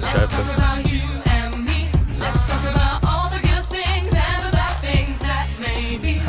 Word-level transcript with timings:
Certo. 0.00 0.36
talk 0.36 0.56
about 0.56 0.92
you 0.92 1.02
and 1.24 1.64
me. 1.64 1.90
Let's 2.16 2.46
talk 2.46 2.62
about 2.62 3.04
all 3.04 3.28
the 3.28 3.40
good 3.40 3.66
things 3.66 4.12
and 4.12 4.42
the 4.44 4.50
bad 4.52 4.80
things 4.80 5.18
that 5.18 5.50
may 5.58 5.98
be. 5.98 6.20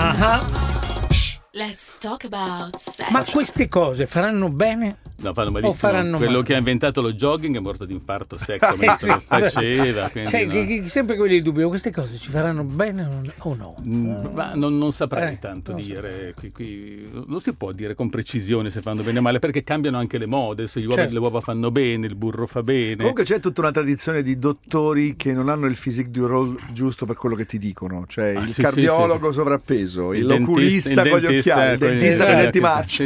Let's 1.54 2.00
talk 2.00 2.24
about 2.24 2.80
sex. 2.80 3.12
Ma 3.12 3.24
queste 3.24 3.68
cose 3.68 4.08
faranno 4.08 4.50
bene? 4.50 4.98
No, 5.26 5.34
fanno 5.34 5.52
malissimo. 5.52 5.74
faranno 5.74 6.18
Quello 6.18 6.32
male? 6.34 6.44
che 6.44 6.54
ha 6.54 6.58
inventato 6.58 7.02
lo 7.02 7.14
jogging 7.14 7.56
è 7.56 7.60
morto 7.60 7.86
di 7.86 7.94
infarto 7.94 8.38
secco 8.38 8.76
mentre 8.78 9.08
lo 9.08 9.22
faceva. 9.26 10.12
Sai, 10.24 10.80
no. 10.82 10.88
sempre 10.88 11.16
quelli 11.16 11.36
il 11.36 11.42
dubbio, 11.42 11.68
queste 11.68 11.92
cose 11.92 12.16
ci 12.18 12.30
faranno 12.30 12.64
bene 12.64 13.08
o 13.40 13.56
no? 13.56 13.76
Mm, 13.88 14.26
Ma 14.34 14.52
non, 14.56 14.78
non 14.78 14.92
saprei 14.92 15.34
Eh, 15.34 15.40
tanto 15.40 15.72
non 15.72 15.82
so. 15.82 15.88
dire, 15.88 16.34
qui, 16.36 16.52
qui 16.52 17.10
non 17.28 17.40
si 17.40 17.54
può 17.54 17.72
dire 17.72 17.96
con 17.96 18.10
precisione 18.10 18.70
se 18.70 18.82
fanno 18.82 19.02
bene 19.04 19.20
o 19.20 19.22
male, 19.22 19.40
perché 19.40 19.64
cambiano 19.64 19.98
anche 19.98 20.18
le 20.18 20.26
mode, 20.26 20.68
se 20.68 20.80
gli 20.80 20.84
uova, 20.86 20.96
Certo. 20.98 21.14
le 21.14 21.20
uova 21.20 21.42
fanno 21.42 21.72
bene, 21.72 22.06
il 22.08 22.16
burro 22.16 22.46
fa 22.48 22.62
bene. 22.64 22.98
Comunque 22.98 23.24
c'è 23.24 23.40
tutta 23.40 23.62
una 23.62 23.72
tradizione 23.72 24.22
di 24.22 24.38
dottori 24.38 25.16
che 25.16 25.34
non 25.34 25.50
hanno 25.50 25.66
il 25.66 25.78
physique 25.80 26.12
du 26.12 26.26
rôle 26.28 26.56
giusto 26.72 27.06
per 27.06 27.16
quello 27.16 27.36
che 27.36 27.46
ti 27.46 27.58
dicono, 27.58 28.06
cioè 28.08 28.36
Ah, 28.36 28.42
il 28.42 28.50
sì, 28.50 28.62
cardiologo 28.62 29.26
sì, 29.28 29.32
sì. 29.34 29.34
sovrappeso, 29.40 30.14
Il 30.14 30.26
l'oculista 30.26 30.90
dentista- 31.02 31.10
con 31.10 31.20
gli 31.20 31.32
il 31.34 31.38
occhiali, 31.40 31.72
il 31.74 31.78
dentista 31.80 32.26
con 32.26 32.34
i 32.34 32.38
denti 32.38 32.58
Esatto. 32.58 32.74
marci. 32.76 33.04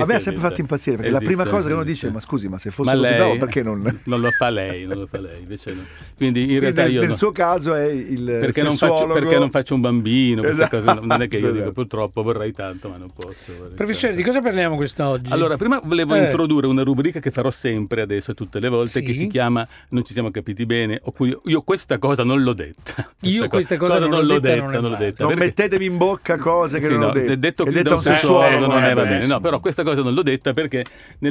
A 0.00 0.06
me 0.06 0.14
ha 0.14 0.18
sempre 0.18 0.40
fatto 0.42 0.60
impazzire 0.60 0.96
perché 0.96 1.10
la 1.12 1.18
prima 1.18 1.42
Esiste, 1.42 1.50
cosa 1.60 1.68
che 1.68 1.74
uno 1.74 1.84
dice, 1.84 2.10
ma 2.10 2.20
scusi, 2.20 2.48
ma 2.48 2.58
se 2.58 2.70
fosse 2.70 2.90
Ma 2.90 2.96
così 2.96 3.08
lei 3.10 3.18
bravo 3.18 3.36
perché 3.38 3.62
non... 3.62 4.00
non 4.04 4.20
lo 4.20 4.30
fa 4.30 4.48
lei, 4.50 4.86
non 4.86 4.98
lo 4.98 5.06
fa 5.06 5.20
lei, 5.20 5.40
invece 5.40 5.72
no. 5.72 5.82
Quindi 6.16 6.40
in 6.40 6.46
Quindi 6.46 6.58
realtà 6.58 6.82
nel, 6.82 6.92
io 6.92 7.00
nel 7.00 7.08
no. 7.10 7.14
suo 7.14 7.32
caso 7.32 7.74
è 7.74 7.84
il 7.86 8.24
perché 8.40 8.62
non, 8.62 8.76
faccio, 8.76 9.06
perché 9.06 9.38
non 9.38 9.50
faccio 9.50 9.74
un 9.74 9.80
bambino, 9.80 10.42
queste 10.42 10.62
Esatto, 10.62 10.84
cose 10.84 11.06
non 11.06 11.22
è 11.22 11.28
che 11.28 11.36
io 11.38 11.46
dico 11.48 11.56
esatto. 11.56 11.72
purtroppo 11.72 12.22
vorrei 12.22 12.52
tanto, 12.52 12.88
ma 12.88 12.96
non 12.96 13.08
posso. 13.14 13.52
Professore, 13.74 14.14
di 14.14 14.22
cosa 14.22 14.40
parliamo 14.40 14.76
quest'oggi? 14.76 15.32
Allora, 15.32 15.56
prima 15.56 15.80
volevo 15.82 16.14
Eh. 16.14 16.24
introdurre 16.24 16.66
una 16.66 16.82
rubrica 16.82 17.20
che 17.20 17.30
farò 17.30 17.50
sempre 17.50 18.00
adesso, 18.02 18.34
tutte 18.34 18.58
le 18.60 18.68
volte, 18.68 18.98
Sì. 18.98 19.04
che 19.04 19.12
si 19.14 19.26
chiama 19.26 19.66
Non 19.90 20.04
ci 20.04 20.12
siamo 20.12 20.30
capiti 20.30 20.66
bene, 20.66 21.00
oppure 21.02 21.38
io 21.44 21.60
questa 21.62 21.98
cosa 21.98 22.22
non 22.24 22.42
l'ho 22.42 22.52
detta. 22.52 23.12
Io 23.20 23.48
questa 23.48 23.76
cosa 23.76 23.98
non 23.98 24.24
l'ho 24.24 24.38
detta, 24.38 24.80
non 24.80 24.90
l'ho 24.90 24.96
detta. 24.96 25.24
Non 25.24 25.34
perché- 25.34 25.44
mettetemi 25.46 25.84
in 25.86 25.96
bocca 25.96 26.36
cose 26.36 26.78
che 26.78 26.86
Sì, 26.86 26.90
non 26.92 27.00
no, 27.00 27.06
ho 27.08 27.12
detto. 27.12 27.36
detto 27.36 27.64
qui 27.64 27.72
da 27.74 27.82
detto 27.82 27.94
un 27.96 28.02
sessuologo 28.02 28.66
non 28.66 28.82
è 28.84 28.94
va 28.94 29.02
bene. 29.04 29.26
No, 29.26 29.40
però 29.40 29.60
questa 29.60 29.82
cosa 29.82 30.02
non 30.02 30.14
l'ho 30.14 30.22
detta 30.22 30.52
perché 30.52 30.84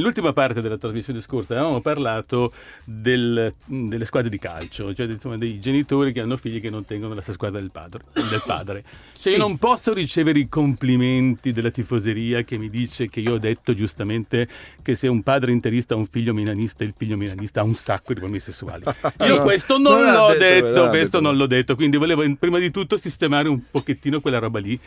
nell'ultima 0.10 0.34
parte 0.34 0.62
della 0.62 0.78
trasmissione 0.78 1.22
scorsa 1.22 1.54
avevamo 1.54 1.82
parlato 1.82 2.52
del- 2.84 3.54
delle 3.66 4.06
squadre 4.06 4.30
di 4.30 4.40
calcio, 4.40 4.94
cioè 4.94 5.06
insomma, 5.08 5.38
dei 5.38 5.60
genitori 5.60 6.12
che 6.12 6.22
hanno 6.22 6.36
figli 6.36 6.60
che 6.60 6.70
non 6.70 6.84
tengono 6.86 7.14
la 7.14 7.22
stessa 7.22 7.38
squadra 7.38 7.60
del 7.60 7.70
padre. 7.72 8.04
Del 8.14 8.42
padre. 8.46 8.84
Cioè, 8.84 8.94
Sì. 9.14 9.30
io 9.32 9.38
non 9.38 9.58
posso 9.58 9.94
ricevere 9.94 10.40
i 10.40 10.50
complimenti 10.50 11.52
della 11.52 11.70
tifoseria 11.70 12.42
che 12.44 12.58
mi 12.58 12.70
dice 12.70 13.08
che 13.08 13.20
io 13.20 13.34
ho 13.34 13.38
detto 13.38 13.74
giustamente 13.74 14.48
che 14.82 14.96
se 14.96 15.08
un 15.08 15.22
padre 15.22 15.52
interista 15.52 15.94
ha 15.94 15.98
un 15.98 16.08
figlio 16.08 16.34
milanista, 16.34 16.84
il 16.84 16.94
figlio 16.98 17.16
milanista 17.18 17.62
ha 17.62 17.64
un 17.64 17.76
sacco 17.76 18.14
di 18.14 18.20
problemi 18.20 18.40
sessuali. 18.40 18.84
Io 19.28 19.36
No, 19.38 19.44
questo 19.44 19.78
non, 19.78 20.02
non 20.02 20.12
l'ho 20.14 20.28
detto, 20.38 20.68
detto, 20.68 20.88
questo 20.90 21.18
detto. 21.18 21.22
non 21.22 21.38
l'ho 21.38 21.46
detto, 21.48 21.76
quindi 21.76 21.98
volevo 21.98 22.24
prima 22.38 22.58
di 22.58 22.72
tutto 22.72 22.98
sistemare 22.98 23.48
un 23.48 23.62
pochettino 23.70 24.20
quella 24.22 24.40
roba 24.40 24.60
lì 24.60 24.80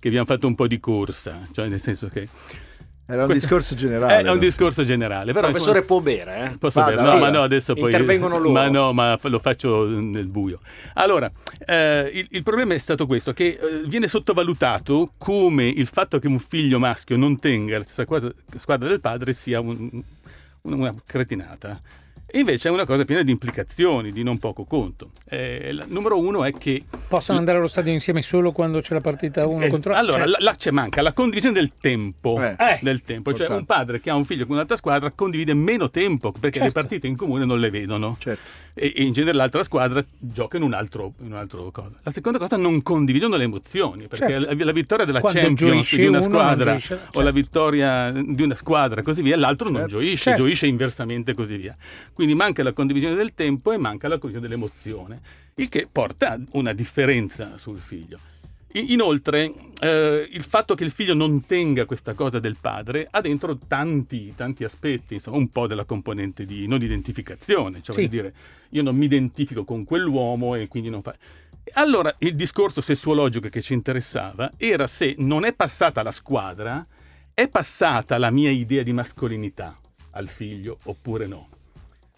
che 0.00 0.08
abbiamo 0.08 0.26
fatto 0.26 0.46
un 0.46 0.54
po' 0.54 0.66
di 0.66 0.80
corsa, 0.80 1.46
cioè 1.52 1.68
nel 1.68 1.80
senso 1.80 2.08
che 2.08 2.28
Era 3.06 3.22
un 3.22 3.28
Questo- 3.28 3.46
discorso 3.46 3.74
generale. 3.76 4.22
è 4.22 4.30
un 4.30 4.38
discorso 4.38 4.82
generale, 4.82 5.32
però 5.32 5.48
Professore 5.48 5.80
insomma, 5.80 5.86
può 5.86 6.00
bere, 6.00 6.44
eh? 6.52 6.56
Posso 6.58 6.80
Vada, 6.80 6.92
bere? 6.96 7.02
No, 7.06 7.12
sì. 7.12 7.18
ma 7.18 7.30
no, 7.30 7.42
adesso 7.42 7.74
poi 7.74 7.84
Intervengono 7.84 8.38
loro. 8.38 8.50
Ma 8.52 8.68
no, 8.68 8.92
ma 8.94 9.18
lo 9.22 9.38
faccio 9.38 9.86
nel 9.86 10.26
buio. 10.26 10.60
Allora, 10.94 11.30
eh, 11.66 12.10
il, 12.14 12.26
il 12.30 12.42
problema 12.42 12.72
è 12.74 12.78
stato 12.78 13.06
questo: 13.06 13.32
che 13.34 13.58
eh, 13.60 13.82
viene 13.86 14.08
sottovalutato 14.08 15.12
come 15.18 15.66
il 15.68 15.86
fatto 15.86 16.18
che 16.18 16.26
un 16.28 16.38
figlio 16.38 16.78
maschio 16.78 17.16
non 17.18 17.38
tenga 17.38 17.76
la 17.76 17.84
stessa 17.84 18.04
squadra 18.56 18.88
del 18.88 19.00
padre 19.00 19.32
sia 19.34 19.60
un- 19.60 20.02
una 20.62 20.94
cretinata. 21.04 21.78
E 22.34 22.40
invece 22.40 22.68
è 22.68 22.72
una 22.72 22.84
cosa 22.84 23.04
piena 23.04 23.22
di 23.22 23.30
implicazioni, 23.30 24.10
di 24.10 24.24
non 24.24 24.38
poco 24.38 24.64
conto. 24.64 25.12
Eh, 25.28 25.72
numero 25.86 26.18
uno 26.18 26.42
è 26.44 26.50
che 26.50 26.82
Possono 27.06 27.38
andare 27.38 27.58
allo 27.58 27.68
stadio 27.68 27.92
insieme 27.92 28.22
solo 28.22 28.50
quando 28.50 28.80
c'è 28.80 28.92
la 28.92 29.00
partita 29.00 29.46
uno 29.46 29.64
eh, 29.66 29.68
contro 29.68 29.94
allora, 29.94 30.26
cioè, 30.26 30.40
là, 30.40 30.56
c'è 30.56 30.72
manca 30.72 31.00
la 31.00 31.12
condivisione 31.12 31.54
del 31.54 31.70
tempo. 31.80 32.42
Eh. 32.42 32.56
Eh. 32.58 32.78
Del 32.82 33.02
tempo. 33.04 33.32
Cioè, 33.32 33.48
un 33.50 33.64
padre 33.66 34.00
che 34.00 34.10
ha 34.10 34.16
un 34.16 34.24
figlio 34.24 34.46
con 34.46 34.56
un'altra 34.56 34.74
squadra 34.74 35.12
condivide 35.12 35.54
meno 35.54 35.90
tempo 35.90 36.32
perché 36.32 36.58
le 36.58 36.64
Certo. 36.64 36.80
partite 36.80 37.06
in 37.06 37.14
comune 37.14 37.44
non 37.44 37.60
le 37.60 37.70
vedono. 37.70 38.16
Certo. 38.18 38.42
E, 38.76 38.92
e 38.96 39.04
in 39.04 39.12
genere 39.12 39.36
l'altra 39.36 39.62
squadra 39.62 40.04
gioca 40.18 40.56
in 40.56 40.64
un 40.64 40.72
altro, 40.72 41.12
in 41.20 41.26
un 41.30 41.38
altro 41.38 41.70
cosa. 41.70 41.96
La 42.02 42.10
seconda 42.10 42.38
cosa, 42.38 42.56
non 42.56 42.82
condividono 42.82 43.36
le 43.36 43.44
emozioni 43.44 44.08
perché 44.08 44.28
Certo. 44.32 44.54
la, 44.56 44.64
la 44.64 44.72
vittoria 44.72 45.04
della 45.04 45.20
Quando 45.20 45.38
Champions 45.40 45.94
di 45.94 46.06
una 46.06 46.18
uno, 46.18 46.26
squadra 46.26 46.70
gioisce- 46.72 46.94
o 46.94 46.98
certo. 46.98 47.20
la 47.20 47.30
vittoria 47.30 48.10
di 48.10 48.42
una 48.42 48.56
squadra 48.56 49.00
e 49.00 49.04
così 49.04 49.22
via, 49.22 49.36
l'altro 49.36 49.66
non 49.70 49.82
Certo. 49.82 49.98
gioisce, 49.98 50.16
Certo. 50.16 50.42
gioisce 50.42 50.66
inversamente 50.66 51.30
e 51.30 51.34
così 51.34 51.56
via. 51.56 51.76
Quindi 52.12 52.22
manca 52.32 52.62
la 52.62 52.72
condivisione 52.72 53.14
del 53.14 53.34
tempo 53.34 53.72
e 53.72 53.76
manca 53.76 54.08
la 54.08 54.16
condivisione 54.16 54.48
dell'emozione, 54.48 55.20
il 55.56 55.68
che 55.68 55.86
porta 55.90 56.32
a 56.32 56.40
una 56.52 56.72
differenza 56.72 57.58
sul 57.58 57.78
figlio. 57.78 58.18
Inoltre, 58.76 59.52
eh, 59.78 60.28
il 60.32 60.42
fatto 60.42 60.74
che 60.74 60.82
il 60.82 60.90
figlio 60.90 61.14
non 61.14 61.44
tenga 61.46 61.84
questa 61.84 62.14
cosa 62.14 62.40
del 62.40 62.56
padre 62.60 63.06
ha 63.08 63.20
dentro 63.20 63.56
tanti, 63.68 64.32
tanti 64.34 64.64
aspetti, 64.64 65.14
insomma, 65.14 65.36
un 65.36 65.48
po' 65.48 65.68
della 65.68 65.84
componente 65.84 66.44
di 66.44 66.66
non 66.66 66.82
identificazione, 66.82 67.82
cioè 67.82 67.94
Sì. 67.94 68.08
dire 68.08 68.34
io 68.70 68.82
non 68.82 68.96
mi 68.96 69.04
identifico 69.04 69.64
con 69.64 69.84
quell'uomo 69.84 70.56
e 70.56 70.66
quindi 70.66 70.90
non 70.90 71.02
fa. 71.02 71.14
Allora, 71.74 72.12
il 72.18 72.34
discorso 72.34 72.80
sessuologico 72.80 73.48
che 73.48 73.62
ci 73.62 73.74
interessava 73.74 74.50
era 74.56 74.88
se 74.88 75.14
non 75.18 75.44
è 75.44 75.52
passata 75.52 76.02
la 76.02 76.12
squadra, 76.12 76.84
è 77.32 77.48
passata 77.48 78.18
la 78.18 78.30
mia 78.30 78.50
idea 78.50 78.82
di 78.82 78.92
mascolinità 78.92 79.76
al 80.12 80.28
figlio 80.28 80.78
oppure 80.84 81.26
no. 81.28 81.48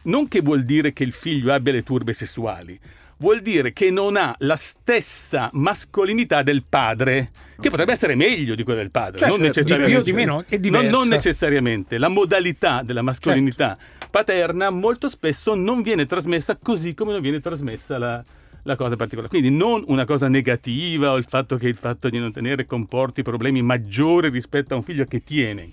Non 0.07 0.29
che 0.29 0.41
vuol 0.41 0.63
dire 0.65 0.93
che 0.93 1.03
il 1.05 1.13
figlio 1.13 1.53
abbia 1.53 1.73
le 1.73 1.83
turbe 1.83 2.13
sessuali, 2.13 2.79
vuol 3.19 3.41
dire 3.41 3.73
che 3.73 3.91
non 3.91 4.17
ha 4.17 4.35
la 4.39 4.57
stessa 4.57 5.51
mascolinità 5.53 6.43
del 6.43 6.63
padre, 6.69 7.31
che 7.61 7.71
potrebbe 7.71 7.93
essere 7.93 8.15
meglio 8.15 8.55
di 8.55 8.63
quella 8.63 8.81
del 8.81 8.91
padre, 8.91 9.19
Cioè, 9.19 9.29
non 9.29 9.39
certo, 9.39 9.53
di 9.53 9.59
necessariamente. 9.61 10.03
più 10.03 10.13
o 10.13 10.17
di 10.17 10.25
meno, 10.25 10.45
è 10.47 10.53
Non- 10.53 10.61
diversa. 10.61 10.91
non 10.91 11.09
necessariamente. 11.09 11.99
La 11.99 12.09
modalità 12.09 12.83
della 12.85 13.03
mascolinità 13.03 13.77
Certo. 13.79 14.07
paterna 14.11 14.71
molto 14.71 15.09
spesso 15.09 15.55
non 15.55 15.83
viene 15.83 16.07
trasmessa 16.07 16.57
così 16.57 16.95
come 16.95 17.13
non 17.13 17.21
viene 17.21 17.41
trasmessa 17.41 17.99
la, 17.99 18.23
la 18.63 18.77
cosa 18.77 18.95
particolare. 18.97 19.29
Quindi 19.31 19.51
non 19.51 19.83
una 19.89 20.05
cosa 20.05 20.29
negativa 20.29 21.11
o 21.11 21.17
il 21.17 21.25
fatto 21.27 21.57
che 21.57 21.67
il 21.69 21.75
fatto 21.77 22.09
di 22.09 22.19
non 22.19 22.31
tenere 22.33 22.65
comporti 22.67 23.23
problemi 23.23 23.61
maggiori 23.63 24.29
rispetto 24.29 24.75
a 24.75 24.77
un 24.77 24.83
figlio 24.85 25.05
che 25.05 25.25
tiene 25.25 25.71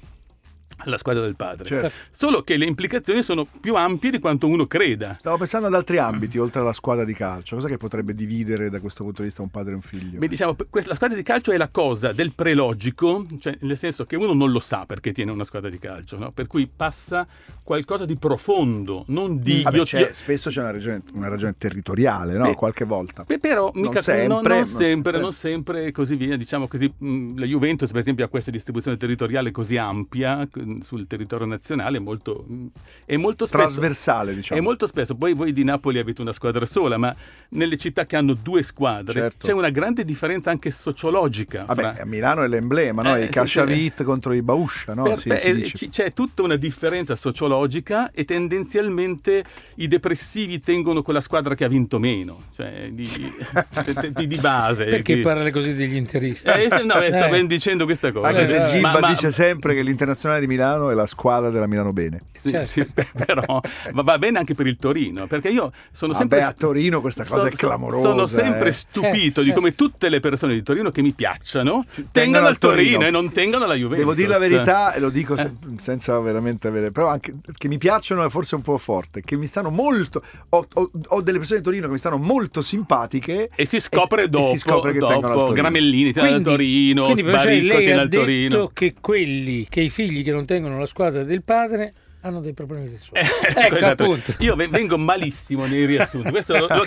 alla 0.77 0.97
squadra 0.97 1.21
del 1.23 1.35
padre. 1.35 1.67
Certo. 1.67 1.91
Solo 2.11 2.41
che 2.43 2.57
le 2.57 2.65
implicazioni 2.65 3.23
sono 3.23 3.45
più 3.59 3.75
ampie 3.75 4.11
di 4.11 4.19
quanto 4.19 4.47
uno 4.47 4.65
creda. 4.67 5.15
Stavo 5.19 5.37
pensando 5.37 5.67
ad 5.67 5.73
altri 5.73 5.97
ambiti, 5.97 6.37
oltre 6.37 6.61
alla 6.61 6.73
squadra 6.73 7.03
di 7.05 7.13
calcio. 7.13 7.55
Cosa 7.55 7.67
che 7.67 7.77
potrebbe 7.77 8.13
dividere 8.13 8.69
da 8.69 8.79
questo 8.79 9.03
punto 9.03 9.21
di 9.21 9.27
vista 9.27 9.41
un 9.41 9.49
padre 9.49 9.71
e 9.71 9.75
un 9.75 9.81
figlio? 9.81 10.19
Beh, 10.19 10.27
diciamo, 10.27 10.55
la 10.85 10.95
squadra 10.95 11.15
di 11.17 11.23
calcio 11.23 11.51
è 11.51 11.57
la 11.57 11.69
cosa 11.69 12.11
del 12.11 12.33
prelogico, 12.33 13.25
cioè 13.39 13.57
nel 13.61 13.77
senso 13.77 14.05
che 14.05 14.15
uno 14.15 14.33
non 14.33 14.51
lo 14.51 14.59
sa 14.59 14.85
perché 14.85 15.11
tiene 15.11 15.31
una 15.31 15.43
squadra 15.43 15.69
di 15.69 15.77
calcio, 15.79 16.17
no? 16.17 16.31
per 16.31 16.47
cui 16.47 16.69
passa 16.73 17.25
qualcosa 17.63 18.05
di 18.05 18.17
profondo, 18.17 19.03
non 19.07 19.39
di... 19.41 19.61
Vabbè, 19.63 19.77
io- 19.77 19.83
c'è- 19.83 19.99
io- 19.99 20.09
spesso 20.13 20.49
c'è 20.49 20.61
una 20.61 20.71
ragione, 20.71 21.01
una 21.13 21.27
ragione 21.29 21.55
territoriale, 21.57 22.37
no? 22.37 22.43
Beh, 22.45 22.55
Qualche 22.55 22.85
volta. 22.85 23.23
Beh, 23.25 23.39
però 23.39 23.71
Non 23.73 23.83
mica 23.83 24.01
sempre, 24.01 24.27
non, 24.27 24.41
non 24.43 24.51
non 24.57 24.65
sempre, 24.65 24.85
sempre. 24.87 25.19
non 25.19 25.33
sempre 25.33 25.91
così 25.91 26.15
via. 26.15 26.37
Diciamo 26.37 26.67
così, 26.67 26.91
la 27.35 27.45
Juventus, 27.45 27.89
per 27.91 27.99
esempio, 27.99 28.23
ha 28.25 28.27
questa 28.29 28.51
distribuzione 28.51 28.95
territoriale 28.97 29.51
così 29.51 29.75
ampia 29.77 30.47
sul 30.81 31.05
territorio 31.07 31.45
nazionale, 31.45 31.99
molto, 31.99 32.45
mh, 32.47 32.65
e 33.05 33.17
molto 33.17 33.45
spesso. 33.45 33.63
Trasversale, 33.65 34.33
diciamo. 34.35 34.59
E 34.59 34.63
molto 34.63 34.87
spesso, 34.87 35.15
poi 35.15 35.33
voi 35.33 35.53
di 35.53 35.63
Napoli 35.63 35.99
avete 35.99 36.21
una 36.21 36.33
squadra 36.33 36.65
sola, 36.65 36.97
ma 36.97 37.15
nelle 37.49 37.77
città 37.77 38.05
che 38.05 38.15
hanno 38.15 38.33
due 38.33 38.63
squadre 38.63 39.19
Certo. 39.21 39.45
c'è 39.47 39.53
una 39.53 39.69
grande 39.69 40.03
differenza 40.03 40.49
anche 40.49 40.71
sociologica. 40.71 41.65
Vabbè, 41.65 41.81
fra- 41.93 42.01
a 42.01 42.05
Milano 42.05 42.41
è 42.43 42.47
l'emblema, 42.47 43.01
no? 43.01 43.15
Eh, 43.15 43.21
I 43.21 43.25
sì, 43.25 43.29
Casciavit 43.31 44.03
contro 44.03 44.33
i 44.33 44.41
Bauscia, 44.41 44.93
no? 44.93 45.03
per- 45.03 45.19
Sì, 45.19 45.27
per- 45.29 45.41
si 45.41 45.85
eh, 45.85 45.89
c'è 45.89 46.13
tutta 46.13 46.41
una 46.41 46.55
differenza 46.55 47.15
sociologica 47.15 48.11
e 48.11 48.25
tendenzialmente 48.25 49.43
i 49.75 49.87
depressivi 49.87 50.59
tengono 50.59 51.01
quella 51.01 51.21
squadra 51.21 51.55
che 51.55 51.63
ha 51.63 51.67
vinto 51.67 51.99
meno, 51.99 52.43
cioè 52.55 52.89
di, 52.91 53.07
di- 54.13 54.27
di 54.27 54.37
base. 54.37 54.85
Perché 54.85 55.15
Che- 55.15 55.21
parla 55.21 55.49
così 55.51 55.73
degli 55.73 55.95
interisti? 55.95 56.47
Eh, 56.47 56.67
se- 56.69 56.83
no, 56.83 56.99
eh, 57.01 57.11
sto 57.13 57.25
Eh. 57.25 57.29
ben 57.29 57.47
dicendo 57.47 57.85
questa 57.85 58.11
cosa. 58.11 58.27
Anche 58.27 58.45
se 58.45 58.61
Eh, 58.61 58.65
Gibba 58.65 58.91
Ma- 58.93 58.99
ma- 58.99 59.07
dice 59.09 59.31
sempre 59.31 59.73
che 59.75 59.81
l'Internazionale 59.83 60.39
di 60.39 60.47
Milano 60.53 60.89
è 60.89 60.93
la 60.93 61.05
squadra 61.05 61.49
della 61.49 61.67
Milano 61.67 61.93
Bene. 61.93 62.21
Sì, 62.31 62.49
Certo. 62.49 62.65
sì, 62.67 62.85
però 63.25 63.59
ma 63.93 64.01
va 64.01 64.17
bene 64.17 64.37
anche 64.39 64.53
per 64.53 64.67
il 64.67 64.77
Torino, 64.77 65.27
perché 65.27 65.49
io 65.49 65.71
sono 65.91 66.13
sempre 66.13 66.39
Vabbè, 66.39 66.49
a 66.51 66.53
Torino 66.53 67.01
questa 67.01 67.23
cosa 67.23 67.41
so- 67.41 67.47
è 67.47 67.51
clamorosa. 67.51 68.09
Sono 68.09 68.25
sempre 68.25 68.69
eh. 68.69 68.73
stupito 68.73 69.11
Certo, 69.13 69.41
di 69.43 69.51
come 69.53 69.69
certo. 69.69 69.83
tutte 69.85 70.09
le 70.09 70.19
persone 70.19 70.53
di 70.53 70.63
Torino 70.63 70.91
che 70.91 71.01
mi 71.01 71.11
piacciono 71.13 71.83
tengano 71.83 72.09
tengono 72.11 72.47
al 72.47 72.57
Torino. 72.57 72.81
Torino 72.99 73.05
e 73.05 73.09
non 73.11 73.31
tengano 73.31 73.65
la 73.65 73.73
Juventus. 73.75 73.99
Devo 73.99 74.13
dire 74.13 74.27
la 74.29 74.37
verità, 74.37 74.93
e 74.93 74.99
lo 74.99 75.09
dico 75.09 75.35
Eh. 75.35 75.37
se- 75.41 75.51
senza 75.77 76.19
veramente 76.19 76.67
avere, 76.67 76.91
però 76.91 77.07
anche 77.07 77.35
che 77.57 77.67
mi 77.67 77.77
piacciono 77.77 78.23
è 78.25 78.29
forse 78.29 78.55
un 78.55 78.61
po' 78.61 78.77
forte, 78.77 79.21
che 79.21 79.35
mi 79.35 79.47
stanno 79.47 79.69
molto. 79.69 80.21
Ho, 80.49 80.65
ho- 80.73 80.91
ho 81.07 81.21
delle 81.21 81.37
persone 81.37 81.59
di 81.59 81.65
Torino 81.65 81.85
che 81.87 81.91
mi 81.93 81.97
stanno 81.97 82.17
molto 82.17 82.61
simpatiche. 82.61 83.49
E 83.55 83.65
si 83.65 83.79
scopre 83.79 84.23
e 84.23 84.29
dopo, 84.29 84.49
si 84.49 84.57
scopre 84.57 84.91
che 84.91 84.99
tengono 84.99 85.15
al 85.27 85.33
dopo 85.33 85.45
Torino. 85.47 85.53
Gramellini 85.53 86.13
tiene 86.13 86.29
al 86.33 86.41
Torino, 86.41 87.03
quindi 87.05 87.23
Baricco 87.23 87.77
tiene 87.77 87.93
ha 87.93 88.01
al 88.01 88.07
detto 88.09 88.21
Torino. 88.23 88.69
che 88.73 88.93
quelli, 88.99 89.65
che 89.69 89.81
i 89.81 89.89
figli 89.89 90.23
che 90.23 90.31
non 90.31 90.42
tengono 90.45 90.79
la 90.79 90.85
squadra 90.85 91.23
del 91.23 91.43
padre 91.43 91.93
hanno 92.25 92.39
dei 92.39 92.53
problemi 92.53 92.87
sessuali. 92.87 93.27
Ecco, 93.27 93.59
ecco, 93.59 93.75
esatto. 94.15 94.17
Io 94.39 94.55
ve- 94.55 94.69
vengo 94.69 94.97
malissimo 94.97 95.65
nei 95.65 95.83
riassunti. 95.85 96.29
Questo 96.31 96.53
lo, 96.57 96.67
lo- 96.69 96.85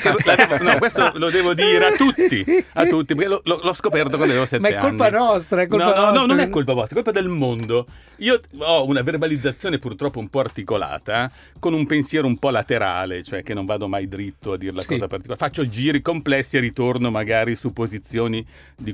no, 0.63 0.79
questo 0.79 1.13
lo 1.17 1.29
devo 1.29 1.53
dire 1.53 1.89
a 1.89 1.93
tutti, 1.93 2.43
a 2.73 2.87
tutti, 2.87 3.15
perché 3.15 3.29
lo- 3.29 3.43
l'ho 3.63 3.73
scoperto 3.75 4.17
quando 4.17 4.29
avevo 4.33 4.47
sette 4.47 4.63
Ma 4.63 4.69
è 4.69 4.79
colpa 4.79 5.09
anni. 5.09 5.17
nostra, 5.19 5.61
è 5.61 5.67
colpa 5.67 5.85
no, 5.85 5.91
no, 5.91 5.97
no, 5.97 6.11
nostra. 6.13 6.27
non 6.27 6.39
è 6.41 6.49
colpa 6.49 6.73
vostra, 6.73 6.99
è 6.99 7.03
colpa 7.03 7.21
del 7.21 7.29
mondo. 7.29 7.87
Io 8.21 8.41
ho 8.61 8.87
una 8.87 9.03
verbalizzazione 9.03 9.79
purtroppo 9.79 10.21
un 10.21 10.29
po' 10.31 10.41
articolata, 10.41 11.31
con 11.59 11.75
un 11.75 11.85
pensiero 11.85 12.27
un 12.27 12.39
po' 12.39 12.49
laterale, 12.49 13.23
cioè 13.23 13.43
che 13.43 13.53
non 13.53 13.67
vado 13.67 13.89
mai 13.89 14.09
dritto 14.09 14.53
a 14.53 14.57
dire 14.57 14.73
la 14.73 14.81
Sì. 14.81 14.87
cosa 14.89 15.07
particolare. 15.07 15.39
Faccio 15.39 15.69
giri 15.69 16.01
complessi 16.01 16.57
e 16.57 16.61
ritorno 16.61 17.11
magari 17.11 17.55
su 17.57 17.75
posizioni 17.75 18.43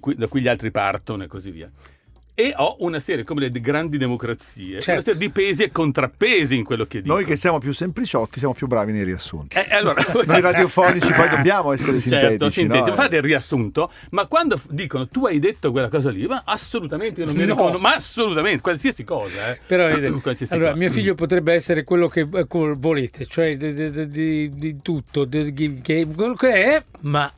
cui- 0.00 0.16
da 0.16 0.26
cui 0.26 0.40
gli 0.40 0.48
altri 0.48 0.72
partono 0.72 1.22
e 1.22 1.28
così 1.28 1.52
via. 1.52 1.70
E 2.34 2.54
ho 2.56 2.76
una 2.78 2.98
serie 2.98 3.24
come 3.24 3.42
le 3.42 3.50
grandi 3.60 3.98
democrazie, 3.98 4.80
Certo. 4.80 4.90
una 4.92 5.02
serie 5.02 5.18
di 5.18 5.30
pesi 5.30 5.64
e 5.64 5.70
contrappesi 5.70 6.56
in 6.56 6.64
quello 6.64 6.86
che 6.86 7.02
dico. 7.02 7.12
Noi 7.14 7.26
che 7.26 7.36
siamo 7.36 7.58
più 7.58 7.72
sempliciotti 7.72 8.38
siamo 8.38 8.54
più 8.54 8.66
bravi 8.66 8.90
nei 8.92 9.04
riassunti. 9.04 9.58
Eh, 9.58 9.66
allora, 9.74 10.02
Noi 10.24 10.40
radiofonici 10.40 11.12
poi 11.12 11.28
dobbiamo 11.28 11.72
essere 11.72 12.00
Certo, 12.00 12.18
sintetici. 12.18 12.50
sintetici. 12.50 12.88
no? 12.90 12.96
Fate 12.96 13.16
il 13.16 13.22
riassunto, 13.22 13.92
ma 14.10 14.24
quando 14.26 14.58
dicono 14.70 15.08
tu 15.08 15.26
hai 15.26 15.38
detto 15.40 15.70
quella 15.72 15.88
cosa 15.90 16.08
lì, 16.10 16.26
ma 16.26 16.42
assolutamente 16.46 17.22
non 17.24 17.34
mi 17.34 17.44
No. 17.44 17.54
ricordo, 17.54 17.78
ma 17.78 17.94
assolutamente, 17.96 18.62
qualsiasi 18.62 19.04
cosa. 19.04 19.50
Eh. 19.52 19.58
Però 19.66 19.88
Qualsiasi 20.22 20.54
allora, 20.54 20.70
cosa. 20.70 20.80
mio 20.80 20.90
figlio 20.90 21.14
potrebbe 21.14 21.52
essere 21.52 21.84
quello 21.84 22.08
che 22.08 22.20
eh, 22.32 22.46
volete, 22.48 23.26
cioè 23.26 23.56
di, 23.58 23.74
di- 23.74 24.08
di- 24.08 24.48
di- 24.58 24.80
tutto, 24.80 25.24
di- 25.26 25.52
di- 25.52 25.80
che, 25.82 26.06
quello 26.06 26.34
che 26.34 26.50
è, 26.76 26.84
ma 27.00 27.30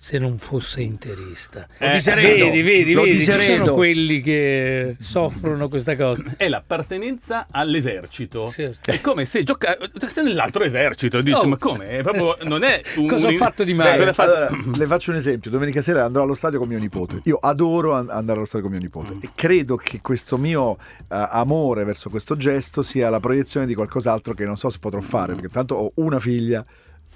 se 0.00 0.18
non 0.18 0.38
fosse 0.38 0.80
interista. 0.80 1.66
Eh, 1.78 1.94
diseredo, 1.94 2.44
vedi, 2.44 2.62
vedi, 2.62 2.94
vedi, 2.94 3.10
ci 3.10 3.16
diseredo. 3.16 3.64
sono 3.64 3.74
quelli 3.74 4.20
che 4.20 4.94
soffrono 5.00 5.68
questa 5.68 5.96
cosa. 5.96 6.22
È 6.36 6.46
l'appartenenza 6.48 7.48
all'esercito. 7.50 8.48
Sì. 8.50 8.70
È 8.84 9.00
come 9.00 9.24
se 9.24 9.42
gioca- 9.42 9.76
giocasse 9.92 10.22
nell'altro 10.22 10.62
esercito. 10.62 11.20
Dici, 11.20 11.44
Oh. 11.44 11.48
ma 11.48 11.56
come? 11.58 11.88
È 11.98 12.02
proprio, 12.02 12.36
non 12.44 12.62
è 12.62 12.80
un, 12.96 13.08
Cosa 13.08 13.26
ho 13.26 13.32
fatto 13.32 13.64
di 13.64 13.72
Beh, 13.74 13.82
male? 13.82 14.08
ha 14.08 14.12
fatto- 14.12 14.36
Allora, 14.36 14.56
le 14.76 14.86
faccio 14.86 15.10
un 15.10 15.16
esempio. 15.16 15.50
Domenica 15.50 15.82
sera 15.82 16.04
andrò 16.04 16.22
allo 16.22 16.34
stadio 16.34 16.60
con 16.60 16.68
mio 16.68 16.78
nipote. 16.78 17.20
Io 17.24 17.36
adoro 17.36 17.94
an- 17.94 18.08
andare 18.08 18.36
allo 18.38 18.46
stadio 18.46 18.68
con 18.68 18.76
mio 18.76 18.80
nipote 18.80 19.14
Mm. 19.14 19.18
e 19.22 19.30
credo 19.34 19.74
che 19.76 20.00
questo 20.00 20.36
mio 20.38 20.76
eh, 21.10 21.26
amore 21.30 21.82
verso 21.82 22.08
questo 22.08 22.36
gesto 22.36 22.82
sia 22.82 23.10
la 23.10 23.18
proiezione 23.18 23.66
di 23.66 23.74
qualcos'altro 23.74 24.32
che 24.34 24.44
non 24.44 24.56
so 24.56 24.70
se 24.70 24.78
potrò 24.78 25.00
fare, 25.00 25.34
perché 25.34 25.48
tanto 25.48 25.74
ho 25.74 25.90
una 25.96 26.20
figlia 26.20 26.64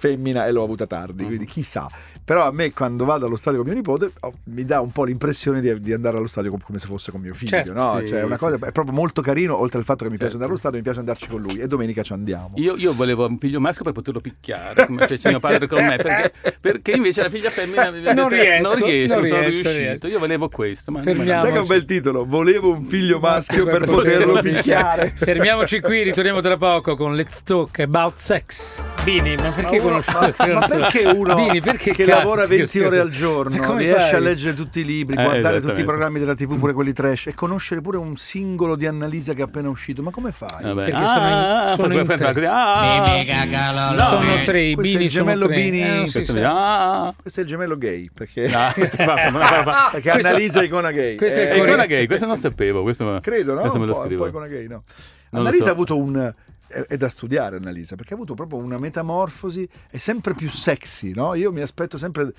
femmina 0.03 0.47
e 0.47 0.53
l'ho 0.53 0.65
avuta 0.65 0.85
tardi, 0.87 1.25
quindi 1.25 1.45
chissà. 1.47 1.89
Però 2.25 2.45
a 2.45 2.51
me 2.53 2.73
quando 2.73 3.05
vado 3.05 3.27
allo 3.27 3.37
stadio 3.37 3.59
con 3.61 3.69
mio 3.69 3.77
nipote 3.77 4.11
oh, 4.21 4.33
mi 4.45 4.65
dà 4.65 4.81
un 4.81 4.91
po' 4.93 5.05
l'impressione 5.05 5.61
di, 5.61 5.81
di 5.81 5.93
andare 5.93 6.17
allo 6.17 6.27
stadio 6.27 6.51
com- 6.51 6.61
come 6.61 6.79
se 6.79 6.87
fosse 6.87 7.11
con 7.13 7.21
mio 7.21 7.35
figlio, 7.35 7.51
Certo, 7.51 7.73
no? 7.73 7.99
sì, 8.01 8.07
Cioè, 8.09 8.21
è 8.21 8.23
una 8.25 8.37
cosa, 8.39 8.57
sì. 8.57 8.65
è 8.65 8.73
proprio 8.73 8.95
molto 8.95 9.23
carino, 9.23 9.57
oltre 9.59 9.79
al 9.79 9.85
fatto 9.85 10.05
che 10.05 10.11
mi 10.11 10.17
piace 10.17 10.33
Certo. 10.33 10.45
andare 10.45 10.51
allo 10.51 10.59
stadio, 10.59 10.79
mi 10.79 10.83
piace 10.85 10.99
andarci 11.01 11.29
con 11.29 11.41
lui 11.41 11.59
e 11.61 11.67
domenica 11.69 12.03
ci 12.03 12.13
andiamo. 12.13 12.51
Io, 12.57 12.77
io 12.77 12.93
volevo 12.95 13.27
un 13.27 13.39
figlio 13.39 13.61
maschio 13.61 13.85
per 13.85 13.93
poterlo 13.93 14.21
picchiare, 14.21 14.87
come 14.87 15.07
fece 15.07 15.29
mio 15.29 15.41
padre 15.41 15.67
con 15.69 15.85
me, 15.85 15.97
perché, 15.97 16.33
perché 16.61 16.93
invece 16.93 17.23
la 17.23 17.29
figlia 17.29 17.51
femmina 17.51 17.91
Non 17.91 18.29
riesco, 18.29 18.63
non 18.75 18.85
riesco, 18.89 19.15
non 19.19 19.27
sono 19.27 19.41
riesco, 19.41 19.55
riuscito. 19.63 19.71
riesco. 19.79 20.07
Io 20.09 20.19
volevo 20.19 20.49
questo, 20.49 20.91
ma 20.93 21.03
Fermiamo. 21.03 21.41
Sai 21.41 21.51
che 21.51 21.57
è 21.57 21.61
un 21.61 21.67
bel 21.67 21.85
titolo? 21.85 22.25
Volevo 22.25 22.73
un 22.73 22.85
figlio 22.85 23.19
maschio 23.19 23.65
per 23.65 23.85
poterlo 23.85 24.41
picchiare. 24.41 25.13
Fermiamoci 25.17 25.81
qui, 25.81 26.03
ritorniamo 26.03 26.41
tra 26.41 26.57
poco 26.57 26.95
con 26.97 27.15
Let's 27.17 27.43
Talk 27.43 27.81
About 27.81 28.15
Sex. 28.17 28.92
Bini, 29.05 29.35
ma 29.35 29.51
perché 29.51 29.79
Ma 29.81 29.83
uno- 29.85 30.01
conosci 30.01 30.43
ma- 30.47 30.59
ma 30.61 30.67
perché 30.69 31.05
uno 31.07 31.35
Bini, 31.35 31.61
perché 31.61 31.91
che 31.91 32.05
canti 32.05 32.21
lavora 32.21 32.47
20 32.47 32.57
queste 32.59 32.85
ore 32.87 33.01
al 33.01 33.11
giorno 33.11 33.77
riesce 33.77 34.01
fai? 34.11 34.15
a 34.15 34.19
leggere 34.21 34.55
tutti 34.55 34.79
i 34.79 34.85
libri, 34.85 35.17
Eh, 35.17 35.23
guardare 35.25 35.61
tutti 35.61 35.81
i 35.81 35.85
programmi 35.85 36.21
della 36.21 36.37
TV, 36.37 36.57
pure 36.57 36.73
quelli 36.73 36.93
trash 36.93 37.27
e 37.27 37.35
conoscere 37.35 37.81
pure 37.81 37.97
un 37.97 38.17
singolo 38.17 38.77
di 38.77 38.87
Annalisa 38.87 39.33
che 39.35 39.41
è 39.41 39.45
appena 39.45 39.69
uscito? 39.71 40.03
Ma 40.05 40.13
come 40.13 40.31
fai? 40.31 40.63
Vabbè. 40.63 40.85
Perché 40.85 41.05
sono 41.05 41.27
in- 41.27 41.33
Ah, 41.33 41.75
sono 41.77 42.05
fa- 42.05 42.15
in 42.29 42.33
tre. 42.33 42.47
ah, 42.47 43.93
No, 43.93 44.03
sono 44.05 44.43
tre, 44.45 44.61
i 44.63 44.75
Bini 44.77 45.05
il 45.05 45.11
sono 45.11 45.25
gemello 45.25 45.47
tre. 45.47 45.55
Bini. 45.57 45.81
Eh, 45.81 46.43
ah. 46.45 47.15
Questo 47.21 47.41
è 47.41 47.43
il 47.43 47.49
gemello 47.49 47.77
gay, 47.77 48.09
perché, 48.15 48.53
Ah, 48.55 48.73
perché 49.91 50.11
Annalisa 50.11 50.61
è 50.61 50.65
icona 50.65 50.93
gay. 50.93 51.17
Questo 51.17 51.41
è 51.41 51.51
Eh, 51.53 51.57
icona 51.59 51.87
gay, 51.87 52.07
questo 52.07 52.27
non 52.27 52.37
sapevo. 52.37 52.83
Questo, 52.83 53.19
Credo, 53.21 53.55
no? 53.55 53.61
Questo 53.63 53.81
me 53.81 53.87
lo 53.87 53.95
scrivo. 53.95 54.29
icona 54.29 54.47
gay, 54.47 54.69
no. 54.69 54.85
Annalisa 55.31 55.65
so. 55.65 55.69
ha 55.71 55.73
avuto 55.73 55.99
un... 55.99 56.35
È, 56.73 56.97
da 56.97 57.09
studiare 57.09 57.57
Annalisa, 57.57 57.97
perché 57.97 58.15
ha 58.15 58.17
avuto 58.17 58.35
proprio 58.35 58.59
una 58.59 58.79
metamorfosi, 58.79 59.69
è 59.91 59.99
sempre 59.99 60.35
più 60.35 60.49
sexy, 60.49 61.13
no? 61.13 61.35
Io 61.35 61.53
mi 61.53 61.61
aspetto 61.61 61.99
sempre... 61.99 62.33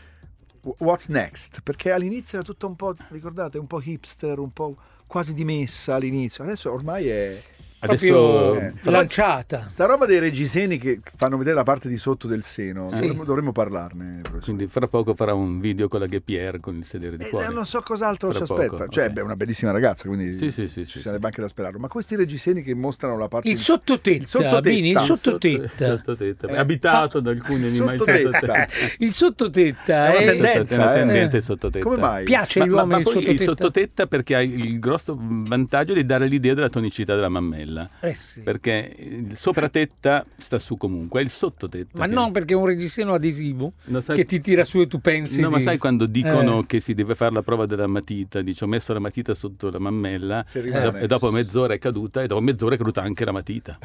What's 0.77 1.07
next? 1.07 1.59
Perché 1.61 1.91
all'inizio 1.91 2.37
era 2.37 2.47
tutto 2.47 2.67
un 2.67 2.75
po', 2.75 2.95
ricordate, 3.09 3.57
un 3.57 3.67
po' 3.67 3.81
hipster, 3.81 4.39
un 4.39 4.51
po' 4.51 4.77
quasi 5.07 5.33
dimessa 5.33 5.95
all'inizio. 5.95 6.43
Adesso 6.43 6.71
ormai 6.71 7.07
è... 7.07 7.43
Adesso 7.83 8.55
eh, 8.59 8.73
lanciata. 8.83 9.65
Sta 9.67 9.85
roba 9.85 10.05
dei 10.05 10.19
reggiseni 10.19 10.77
che 10.77 10.99
fanno 11.17 11.37
vedere 11.37 11.55
la 11.55 11.63
parte 11.63 11.89
di 11.89 11.97
sotto 11.97 12.27
del 12.27 12.41
seno, 12.43 12.87
Sì. 12.89 12.95
dovremmo, 13.01 13.23
dovremmo 13.23 13.51
parlarne. 13.51 14.19
professore. 14.21 14.41
quindi 14.43 14.67
fra 14.67 14.87
poco 14.87 15.13
farà 15.13 15.33
un 15.33 15.59
video 15.59 15.87
con 15.87 15.99
la 15.99 16.05
Gay 16.05 16.21
Pierre 16.21 16.59
con 16.59 16.75
il 16.77 16.85
sedere 16.85 17.17
di 17.17 17.23
Eh, 17.23 17.27
fuori. 17.27 17.53
non 17.53 17.65
so 17.65 17.81
cos'altro 17.81 18.31
Fra 18.31 18.45
ci 18.45 18.53
poco, 18.53 18.61
aspetta. 18.61 18.87
Cioè, 18.87 19.05
ok. 19.07 19.11
beh, 19.11 19.19
è 19.19 19.23
una 19.23 19.35
bellissima 19.35 19.71
ragazza, 19.71 20.07
quindi 20.07 20.33
Sì, 20.33 20.49
sì, 20.49 20.67
sì, 20.67 20.85
ci 20.85 20.91
sì, 20.97 20.99
sarebbe 21.01 21.19
sì. 21.21 21.25
anche 21.25 21.41
da 21.41 21.47
sperarlo. 21.47 21.79
Ma 21.79 21.87
questi 21.87 22.15
reggiseni 22.15 22.63
che 22.63 22.73
mostrano 22.73 23.17
la 23.17 23.27
parte 23.27 23.49
Il 23.49 23.55
di- 23.55 23.61
sottotetta, 23.61 24.17
Il 24.21 24.27
sottotetta. 24.27 24.59
Bini, 24.61 24.89
il 24.91 24.99
sottotetta. 24.99 25.97
Sottotetta. 25.97 26.47
Eh, 26.47 26.57
Abitato 26.57 27.19
da 27.19 27.31
alcuni 27.31 27.65
animali 27.65 27.97
sottotetta. 27.97 28.67
Il 28.99 29.11
sottotetta 29.11 30.05
È 30.07 30.09
una 30.09 30.19
è... 30.19 30.25
tendenza, 30.25 30.75
È 30.75 30.77
una 30.77 30.91
eh. 30.93 30.99
tendenza 30.99 31.37
il 31.37 31.43
sottotetta. 31.43 31.83
Come 31.85 31.97
mai? 31.99 32.23
Piace 32.23 32.59
Ma, 32.59 32.65
agli 32.65 32.71
ma- 32.71 32.75
uomini 32.81 32.93
ma 32.93 32.97
il 32.99 33.03
poi 33.03 33.13
il 33.13 33.39
sottotetta? 33.39 33.43
sottotetta 33.63 34.07
perché 34.07 34.35
ha 34.35 34.41
il 34.41 34.79
grosso 34.79 35.17
vantaggio 35.19 35.93
di 35.93 36.05
dare 36.05 36.27
l'idea 36.27 36.53
della 36.53 36.69
tonicità 36.69 37.15
della 37.15 37.29
mammella. 37.29 37.72
Eh 38.01 38.13
sì. 38.13 38.41
Perché 38.41 38.95
il 38.97 39.35
sopratetta 39.37 40.25
sta 40.37 40.59
su 40.59 40.77
comunque, 40.77 41.21
è 41.21 41.23
il 41.23 41.29
sottotetta. 41.29 41.97
Ma 41.99 42.07
che- 42.07 42.13
non 42.13 42.31
perché 42.31 42.53
è 42.53 42.57
un 42.57 42.65
reggiseno 42.65 43.13
adesivo 43.13 43.73
sai- 44.01 44.15
che 44.15 44.25
ti 44.25 44.39
tira 44.41 44.63
su 44.63 44.79
e 44.81 44.87
tu 44.87 44.99
pensi 44.99 45.41
No, 45.41 45.49
ma 45.49 45.57
di- 45.57 45.63
sai 45.63 45.77
quando 45.77 46.05
dicono 46.05 46.59
Eh. 46.59 46.65
che 46.65 46.79
si 46.79 46.93
deve 46.93 47.15
fare 47.15 47.33
la 47.33 47.41
prova 47.41 47.65
della 47.65 47.87
matita? 47.87 48.41
Dice 48.41 48.63
ho 48.63 48.67
messo 48.67 48.93
la 48.93 48.99
matita 48.99 49.33
sotto 49.33 49.69
la 49.69 49.79
mammella 49.79 50.45
e, 50.51 50.91
e 51.01 51.07
dopo 51.07 51.31
mezz'ora 51.31 51.73
è 51.73 51.79
caduta 51.79 52.21
e 52.21 52.27
dopo 52.27 52.41
mezz'ora 52.41 52.75
è 52.75 52.77
caduta 52.77 53.01
anche 53.01 53.25
la 53.25 53.31
matita. 53.31 53.77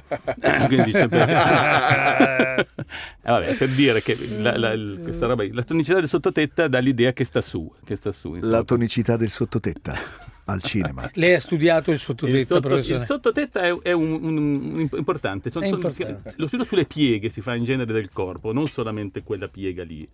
Quindi 0.67 0.91
dice, 0.93 1.08
per... 1.08 1.26
Eh, 3.29 3.31
vabbè, 3.31 3.55
per 3.56 3.69
dire 3.69 4.00
che 4.02 4.17
la, 4.41 4.56
la- 4.56 4.75
questa 5.02 5.26
roba, 5.26 5.44
la 5.52 5.62
tonicità 5.62 5.99
del 5.99 6.08
sottotetta 6.08 6.67
dà 6.69 6.79
l'idea 6.79 7.12
che 7.12 7.25
sta 7.25 7.41
su. 7.41 7.70
Che 7.84 7.96
sta 7.96 8.11
su 8.12 8.34
insomma. 8.34 8.56
La 8.56 8.62
tonicità 8.64 9.17
del 9.17 9.29
sottotetta 9.29 9.94
al 10.50 10.62
cinema. 10.62 11.09
Lei 11.15 11.35
ha 11.35 11.41
studiato 11.41 11.91
il 11.91 11.97
il, 11.97 12.03
sottotetta, 12.03 12.45
sotto- 12.55 12.69
professore? 12.69 12.99
il 13.00 13.05
sottotetta 13.05 13.61
è, 13.62 13.79
è 13.83 13.93
un, 13.93 14.11
un- 14.12 14.37
un- 14.37 14.89
importante, 14.97 15.50
Sono- 15.50 15.65
È 15.65 15.69
sono- 15.69 15.81
importante. 15.87 16.35
lo 16.37 16.47
studio 16.47 16.65
sulle 16.67 16.85
pieghe 16.87 17.29
si 17.31 17.41
fa 17.41 17.55
in 17.55 17.65
genere 17.65 17.93
del 17.93 18.11
corpo, 18.13 18.53
non 18.53 18.67
solamente 18.67 19.22
quella 19.22 19.49
piega 19.49 19.84
lì. 19.84 20.06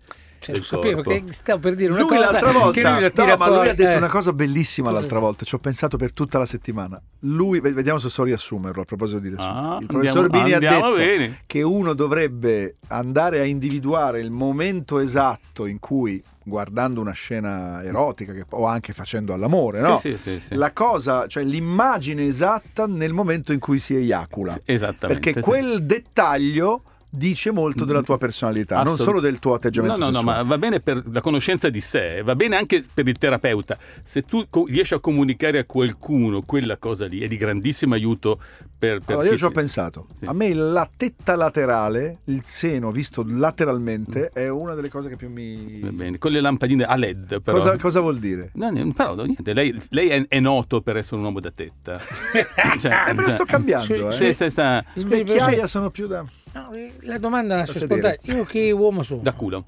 Cioè, 0.44 0.60
sapevo 0.60 1.02
corpo. 1.02 1.24
che 1.24 1.32
stavo 1.32 1.58
per 1.58 1.74
dire 1.74 1.90
una 1.90 2.00
Lui 2.00 2.08
cosa 2.10 2.20
l'altra 2.20 2.46
che 2.48 2.58
volta, 2.58 2.80
lui 2.80 2.82
la 2.82 3.00
no, 3.00 3.10
tira 3.12 3.36
ma 3.38 3.46
lui 3.46 3.54
fuori, 3.54 3.68
ha 3.70 3.74
detto 3.74 3.90
eh. 3.92 3.96
una 3.96 4.08
cosa 4.10 4.32
bellissima 4.34 4.88
Cosa 4.88 5.00
l'altra 5.00 5.18
volta. 5.18 5.44
Ci 5.46 5.54
ho 5.54 5.58
pensato 5.58 5.96
per 5.96 6.12
tutta 6.12 6.36
la 6.36 6.44
settimana. 6.44 7.00
Lui, 7.20 7.60
ve- 7.60 7.72
vediamo 7.72 7.98
se 7.98 8.10
so 8.10 8.24
riassumerlo 8.24 8.82
a 8.82 8.84
proposito 8.84 9.20
di 9.20 9.28
riassunto. 9.30 9.58
Ah, 9.58 9.78
il 9.80 9.86
professor 9.86 10.24
andiamo- 10.24 10.44
Bini 10.44 10.52
ha 10.54 10.58
andiamo 10.58 10.94
detto 10.94 11.02
bene. 11.02 11.38
che 11.46 11.62
uno 11.62 11.94
dovrebbe 11.94 12.76
andare 12.88 13.40
a 13.40 13.44
individuare 13.44 14.20
il 14.20 14.30
momento 14.30 14.98
esatto 14.98 15.64
in 15.64 15.78
cui, 15.78 16.22
guardando 16.42 17.00
una 17.00 17.12
scena 17.12 17.82
erotica 17.82 18.34
che- 18.34 18.44
o 18.50 18.66
anche 18.66 18.92
facendo 18.92 19.32
all'amore, 19.32 19.80
no? 19.80 19.96
Sì, 19.96 20.14
sì, 20.30 20.40
sì, 20.40 20.54
la 20.54 20.72
cosa, 20.72 21.26
cioè 21.26 21.42
l'immagine 21.42 22.24
esatta 22.24 22.86
nel 22.86 23.12
momento 23.12 23.52
in 23.52 23.58
cui 23.58 23.78
si 23.78 23.94
eiacula. 23.94 24.58
Esattamente. 24.64 25.32
Perché 25.32 25.40
quel 25.40 25.84
dettaglio 25.84 26.82
dice 27.16 27.50
molto 27.50 27.84
della 27.84 28.02
tua 28.02 28.18
personalità, 28.18 28.82
non 28.82 28.96
solo 28.96 29.20
del 29.20 29.38
tuo 29.38 29.54
atteggiamento 29.54 29.98
No, 29.98 30.06
no, 30.06 30.10
no, 30.10 30.16
sessuale. 30.18 30.42
ma 30.42 30.48
va 30.48 30.58
bene 30.58 30.80
per 30.80 31.02
la 31.10 31.20
conoscenza 31.20 31.68
di 31.68 31.80
sé, 31.80 32.22
va 32.22 32.34
bene 32.34 32.56
anche 32.56 32.82
per 32.92 33.06
il 33.08 33.16
terapeuta. 33.18 33.78
Se 34.02 34.22
tu 34.22 34.46
co- 34.50 34.66
riesci 34.66 34.94
a 34.94 34.98
comunicare 34.98 35.58
a 35.58 35.64
qualcuno 35.64 36.42
quella 36.42 36.76
cosa 36.76 37.06
lì, 37.06 37.20
è 37.20 37.26
di 37.28 37.36
grandissimo 37.36 37.94
aiuto 37.94 38.38
per, 38.76 38.98
per 39.00 39.14
Allora, 39.14 39.30
io 39.30 39.36
ci 39.36 39.44
ho 39.44 39.50
pensato. 39.50 40.06
Sì. 40.18 40.24
A 40.26 40.32
me 40.32 40.52
la 40.52 40.88
tetta 40.94 41.36
laterale, 41.36 42.18
il 42.24 42.42
seno 42.44 42.90
visto 42.90 43.24
lateralmente, 43.26 44.30
è 44.32 44.48
una 44.48 44.74
delle 44.74 44.88
cose 44.88 45.08
che 45.08 45.16
più 45.16 45.30
mi. 45.30 45.80
Va 45.80 45.90
bene, 45.90 46.18
con 46.18 46.32
le 46.32 46.40
lampadine 46.40 46.84
a 46.84 46.96
LED, 46.96 47.40
però. 47.40 47.56
Cosa, 47.56 47.76
cosa 47.78 48.00
vuol 48.00 48.18
dire? 48.18 48.50
No, 48.54 48.70
però 48.94 49.14
no, 49.14 49.22
niente, 49.24 49.52
lei, 49.54 49.74
lei 49.90 50.08
è, 50.08 50.26
è 50.28 50.40
noto 50.40 50.80
per 50.82 50.96
essere 50.96 51.16
un 51.16 51.22
uomo 51.24 51.40
da 51.40 51.50
tetta. 51.50 52.00
Cioè, 52.78 52.92
Eh, 53.08 53.14
però 53.14 53.22
cioè- 53.22 53.30
sto 53.30 53.44
cambiando. 53.44 53.84
Sì, 53.84 53.94
eh. 53.94 54.12
Se- 54.12 54.32
se 54.32 54.50
sta 54.50 54.84
Scusi, 54.92 55.08
Le 55.08 55.24
professore, 55.24 55.50
chiaia 55.52 55.66
sono 55.66 55.90
più 55.90 56.06
da. 56.06 56.24
No, 56.54 56.72
eh, 56.74 56.92
la 57.02 57.18
domanda 57.18 57.64
sedere. 57.64 57.86
spontanea. 57.86 58.18
Io 58.36 58.44
che 58.44 58.70
uomo 58.70 59.02
sono? 59.02 59.20
da 59.22 59.32
culo. 59.32 59.64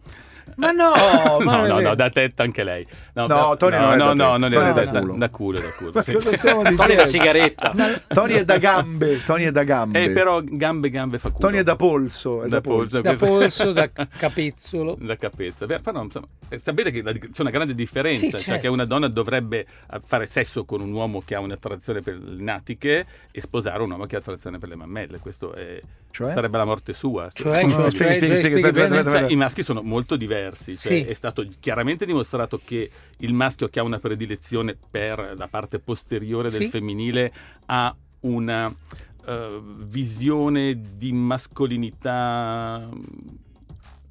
Ma 0.55 0.71
no, 0.73 0.93
ma 1.41 1.57
no, 1.57 1.65
è 1.65 1.69
no, 1.69 1.81
no, 1.81 1.95
da 1.95 2.09
tetta 2.09 2.43
anche 2.45 2.63
lei. 2.65 2.87
No, 3.15 3.27
però- 3.27 3.57
Tony 3.57 3.77
non 3.79 3.93
è 3.93 3.97
da 3.97 4.05
no, 4.05 4.11
tetta, 4.13 4.25
no, 4.25 4.37
non 4.37 4.51
Tony 4.53 4.67
è 4.67 4.71
è 4.71 4.73
da, 4.73 4.85
da 4.85 5.01
culo. 5.01 5.17
da 5.17 5.29
culo, 5.31 5.59
da 5.61 5.71
culo. 5.73 6.03
Sì. 6.03 6.13
Tony 6.13 6.71
dicendo? 6.71 6.95
da 6.95 7.05
sigaretta. 7.05 7.75
Tony 8.09 8.33
è 8.35 8.45
da 8.45 8.59
gambe, 8.59 9.23
Tony 9.25 9.45
è 9.45 9.51
da 9.51 9.65
gambe. 9.65 10.05
Eh, 10.05 10.11
però 10.11 10.41
gambe, 10.43 10.89
gambe 10.91 11.19
fa 11.19 11.31
culo. 11.31 11.41
Tony 11.47 11.59
è 11.59 11.63
da 11.63 11.77
polso, 11.77 12.43
è 12.45 12.49
da, 12.49 12.57
Da 12.57 12.61
polso. 12.61 13.01
polso. 13.01 13.17
Da 13.19 13.27
polso, 13.27 13.73
da 13.73 13.91
capezzolo. 14.17 14.97
da 15.01 15.17
capezza. 15.17 15.67
Beh, 15.67 15.81
Però 15.81 16.03
insomma, 16.03 16.27
eh, 16.49 16.59
sapete 16.59 16.91
che 16.91 17.03
c'è 17.03 17.41
una 17.41 17.51
grande 17.51 17.75
differenza, 17.75 18.21
Sì, 18.27 18.31
cioè 18.31 18.41
certo. 18.41 18.61
che 18.63 18.69
una 18.69 18.85
donna 18.85 19.09
dovrebbe 19.09 19.61
eh, 19.93 20.01
fare 20.05 20.27
sesso 20.27 20.65
con 20.65 20.81
un 20.81 20.93
uomo 20.93 21.23
che 21.25 21.35
ha 21.35 21.41
un'attrazione 21.41 22.01
per 22.03 22.19
le 22.23 22.43
natiche 22.43 23.07
e 23.31 23.41
sposare 23.41 23.83
un 23.83 23.91
uomo 23.91 24.07
che 24.07 24.17
ha 24.17 24.19
attrazione 24.21 24.59
per 24.59 24.69
le 24.69 24.77
mammelle. 24.77 25.19
Questo 25.19 25.53
è- 25.55 25.81
Cioè? 26.11 26.33
sarebbe 26.33 26.57
la 26.57 26.65
morte 26.65 26.93
sua. 26.93 27.29
Cioè, 27.33 27.69
cioè, 27.69 27.91
cioè, 27.91 28.19
cioè, 28.19 29.03
Cioè, 29.05 29.27
I 29.31 29.37
maschi 29.37 29.63
sono 29.63 29.83
molto 29.83 30.17
diversi, 30.17 30.36
cioè, 30.75 30.75
Sì. 30.75 31.01
è 31.01 31.15
stato 31.15 31.45
chiaramente 31.61 32.07
dimostrato 32.07 32.61
che 32.65 32.91
il 33.19 33.33
maschio 33.35 33.69
che 33.69 33.81
ha 33.81 33.83
una 33.83 33.99
predilezione 33.99 34.77
per 34.91 35.35
la 35.37 35.49
parte 35.49 35.79
posteriore 35.79 36.51
del 36.51 36.63
Sì. 36.63 36.69
femminile 36.69 37.33
ha 37.67 37.95
una 38.21 38.73
eh, 39.29 39.61
visione 39.79 40.81
di 40.97 41.13
mascolinità 41.13 42.89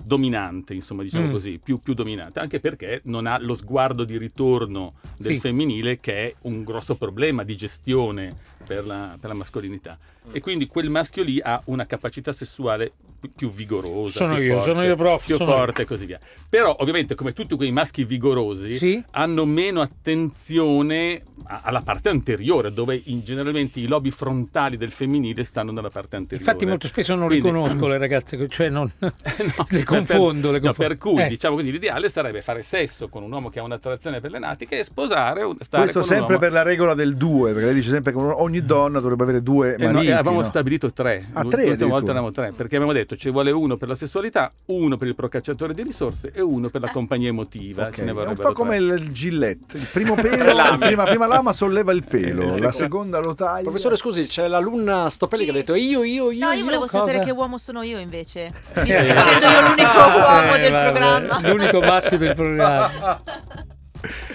dominante, 0.04 0.74
insomma, 0.76 1.02
diciamo 1.04 1.28
Mm. 1.28 1.32
così, 1.32 1.60
più, 1.62 1.80
più 1.80 1.94
dominante, 1.96 2.40
anche 2.40 2.60
perché 2.60 3.02
non 3.06 3.26
ha 3.26 3.40
lo 3.40 3.54
sguardo 3.56 4.04
di 4.04 4.18
ritorno 4.18 4.94
del 5.18 5.34
Sì. 5.36 5.40
femminile 5.40 6.00
che 6.00 6.14
è 6.28 6.36
un 6.42 6.64
grosso 6.64 6.96
problema 6.96 7.44
di 7.44 7.56
gestione 7.58 8.36
per 8.68 8.86
la, 8.86 9.18
per 9.20 9.30
la 9.30 9.36
mascolinità. 9.36 9.98
E 10.32 10.42
quindi 10.42 10.68
quel 10.68 10.90
maschio 10.90 11.24
lì 11.24 11.40
ha 11.42 11.60
una 11.66 11.86
capacità 11.86 12.32
sessuale 12.32 12.94
più 13.34 13.52
vigorosa. 13.52 14.18
Sono 14.20 14.36
più 14.36 14.44
io, 14.44 14.54
forte, 14.54 14.66
sono 14.72 14.84
io, 14.84 14.96
prof, 14.96 15.26
Più 15.26 15.38
forte 15.38 15.82
e 15.84 15.86
così 15.86 16.06
via. 16.06 16.20
Però 16.50 16.76
ovviamente 16.80 17.16
come 17.16 17.34
tutti 17.34 17.56
quei 17.56 17.72
maschi 17.72 18.04
vigorosi 18.04 18.78
Sì. 18.78 19.04
hanno 19.12 19.46
meno 19.46 19.82
attenzione 19.82 21.22
a- 21.48 21.62
alla 21.64 21.82
parte 21.82 22.10
anteriore, 22.10 22.72
dove 22.74 23.00
in- 23.06 23.22
generalmente 23.24 23.80
i 23.80 23.88
lobi 23.88 24.10
frontali 24.12 24.78
del 24.78 24.92
femminile 24.92 25.44
stanno 25.44 25.72
nella 25.72 25.90
parte 25.90 26.16
anteriore. 26.16 26.44
Infatti 26.44 26.66
molto 26.66 26.88
spesso 26.88 27.14
non 27.16 27.28
Quindi- 27.28 27.46
riconosco 27.48 27.88
le 27.88 27.98
ragazze, 27.98 28.48
cioè 28.50 28.70
non... 28.70 28.90
No, 29.00 29.66
le 29.70 29.84
confondo, 29.84 30.52
le 30.52 30.60
per, 30.60 30.68
no, 30.70 30.74
confondo. 30.74 30.74
per 30.74 30.98
cui, 30.98 31.22
Eh. 31.22 31.28
diciamo 31.28 31.56
così, 31.56 31.72
l'ideale 31.72 32.10
sarebbe 32.10 32.42
fare 32.42 32.62
sesso 32.62 33.08
con 33.10 33.22
un 33.24 33.32
uomo 33.32 33.50
che 33.50 33.60
ha 33.60 33.64
un'attrazione 33.64 34.20
per 34.22 34.32
le 34.32 34.40
natiche 34.40 34.80
e 34.80 34.84
sposare 34.84 35.44
un, 35.44 35.56
stare 35.60 35.84
Questo 35.84 36.00
con 36.00 36.10
un 36.10 36.16
sempre 36.16 36.34
uomo- 36.36 36.46
per 36.46 36.52
la 36.54 36.64
regola 36.64 36.94
del 36.94 37.16
due, 37.16 37.52
perché 37.52 37.66
lei 37.68 37.76
dice 37.76 37.90
sempre 37.90 38.12
che 38.12 38.18
ogni 38.18 38.66
donna 38.66 39.00
dovrebbe 39.00 39.24
avere 39.24 39.44
due 39.44 39.76
Eh, 39.76 39.86
no, 39.86 39.92
mariti. 39.94 40.08
eh, 40.08 40.14
avevamo 40.14 40.40
no? 40.42 40.46
stabilito 40.46 40.92
tre. 40.94 41.28
Ah, 41.34 41.42
L'ultima 41.42 41.50
tre 41.50 41.64
volta 41.66 41.74
addirittura. 41.74 42.12
eravamo 42.12 42.32
tre, 42.32 42.52
perché 42.54 42.76
abbiamo 42.76 42.94
detto 42.94 43.15
ci 43.18 43.30
vuole 43.30 43.52
uno 43.52 43.78
per 43.78 43.88
la 43.88 43.96
sessualità, 43.96 44.52
uno 44.68 44.98
per 44.98 45.08
il 45.08 45.16
procacciatore 45.16 45.74
di 45.74 45.84
risorse 45.84 46.32
e 46.34 46.42
uno 46.42 46.70
per 46.70 46.82
la 46.82 46.90
compagnia 46.90 47.30
emotiva. 47.30 47.88
Ok, 47.88 47.96
Ce 47.96 48.04
ne 48.04 48.12
È 48.12 48.14
un 48.26 48.36
po' 48.36 48.54
come 48.54 48.78
tre. 48.78 48.86
il, 48.86 49.02
il 49.02 49.12
Gillette. 49.12 49.78
Il 49.78 49.88
primo 49.92 50.16
pelo, 50.16 50.52
lame. 50.54 50.86
prima, 50.88 51.04
prima 51.04 51.28
lama 51.28 51.54
solleva 51.54 51.92
il 51.92 52.04
pelo, 52.04 52.56
Eh, 52.56 52.60
la 52.60 52.72
seconda 52.72 53.20
lo 53.20 53.34
taglia. 53.34 53.64
Professore, 53.64 53.96
scusi, 53.96 54.26
c'è 54.28 54.48
l'alunna 54.48 55.10
Stoppelli 55.10 55.46
che 55.46 55.52
ha 55.52 55.54
detto 55.54 55.76
io, 55.76 56.04
io, 56.04 56.32
io. 56.32 56.46
No, 56.46 56.52
io 56.54 56.64
volevo 56.64 56.82
cosa? 56.82 57.00
sapere 57.00 57.20
che 57.20 57.32
uomo 57.32 57.58
sono 57.58 57.82
io 57.82 58.00
invece. 58.00 58.52
Eh, 58.86 58.92
Essendo 58.94 59.48
io 59.48 59.62
l'unico 59.62 59.98
uomo 59.98 60.54
eh, 60.56 60.60
del 60.60 60.72
vabbè, 60.72 60.92
programma. 60.92 61.40
L'unico 61.50 61.80
maschio 61.80 62.18
del 62.18 62.34
programma. 62.36 63.22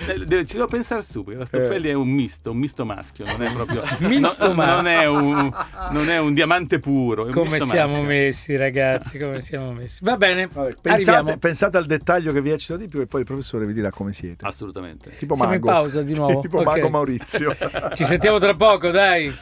Eh, 0.06 0.18
deve- 0.24 0.46
ci 0.46 0.54
devo 0.54 0.66
pensare 0.66 1.02
su, 1.02 1.22
perché 1.24 1.38
la 1.38 1.44
Stoppelli 1.46 1.88
è 1.88 1.92
un 1.92 2.08
misto, 2.08 2.50
un 2.52 2.56
misto 2.58 2.84
maschio, 2.84 3.24
non 3.26 3.42
è 3.42 3.50
proprio... 3.52 3.82
Misto 3.98 4.48
no, 4.48 4.54
maschio. 4.54 4.74
Non 4.76 4.86
è, 4.86 5.06
un, 5.06 5.52
non 5.90 6.08
è 6.10 6.18
un 6.18 6.32
diamante 6.34 6.78
puro, 6.78 7.24
è 7.24 7.26
un 7.26 7.32
Come 7.32 7.50
misto 7.50 7.66
siamo 7.66 7.92
maschio. 7.92 8.06
messi, 8.08 8.56
ragazzi, 8.56 9.18
come 9.18 9.40
siamo 9.40 9.72
messi. 9.72 9.98
Va 10.02 10.16
bene, 10.16 10.48
Vabbè, 10.50 10.70
pensate, 10.80 11.36
pensate 11.38 11.76
al 11.76 11.86
dettaglio 11.86 12.32
che 12.32 12.40
vi 12.40 12.50
eccita 12.50 12.76
di 12.76 12.86
più 12.88 13.00
e 13.00 13.06
poi 13.06 13.20
il 13.20 13.26
professore 13.26 13.66
vi 13.66 13.72
dirà 13.72 13.90
come 13.90 14.12
siete. 14.12 14.46
Assolutamente. 14.46 15.10
Tipo 15.16 15.34
Siamo 15.34 15.52
in 15.54 15.60
mago. 15.60 15.72
pausa 15.80 16.02
di 16.02 16.14
nuovo? 16.14 16.40
tipo 16.40 16.58
Ok. 16.58 16.64
mago 16.64 16.88
Maurizio. 16.88 17.54
Ci 17.94 18.04
sentiamo 18.04 18.38
tra 18.38 18.54
poco, 18.54 18.90
dai. 18.90 19.32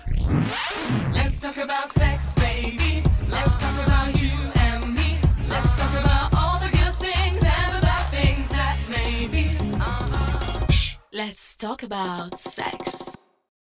Let's 1.13 1.39
talk 1.41 1.57
about 1.59 1.87
sex, 1.89 2.08
Talk 11.59 11.83
about 11.83 12.39
sex. 12.39 13.18